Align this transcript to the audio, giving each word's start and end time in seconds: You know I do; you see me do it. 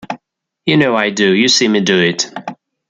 You 0.65 0.77
know 0.77 0.95
I 0.95 1.11
do; 1.11 1.31
you 1.31 1.47
see 1.47 1.67
me 1.67 1.79
do 1.79 1.99
it. 1.99 2.25